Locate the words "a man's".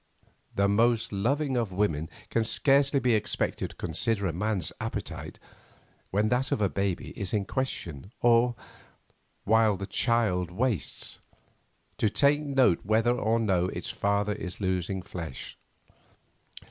4.25-4.73